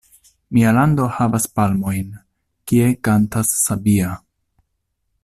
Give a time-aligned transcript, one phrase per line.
[0.57, 2.09] Mia lando havas palmojn,
[2.71, 4.15] Kie kantas sabia!